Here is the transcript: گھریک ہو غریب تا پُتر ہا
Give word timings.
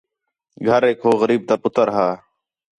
گھریک 0.67 0.99
ہو 1.03 1.11
غریب 1.21 1.41
تا 1.47 1.55
پُتر 1.63 1.87
ہا 1.95 2.07